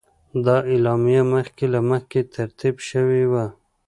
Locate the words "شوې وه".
2.89-3.45